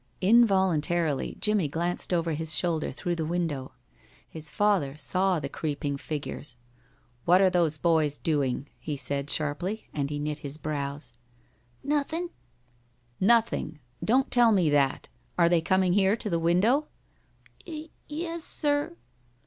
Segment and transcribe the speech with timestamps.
[0.21, 3.73] Involuntarily Jimmie glanced over his shoulder through the window.
[4.27, 6.57] His father saw the creeping figures.
[7.25, 11.13] "What are those boys doing?" he said, sharply, and he knit his brows.
[11.83, 12.31] "Nothin'."
[13.19, 13.77] "Nothing!
[14.03, 15.07] Don't tell me that.
[15.37, 16.87] Are they coming here to the window?"
[17.67, 18.95] "Y e s, sir."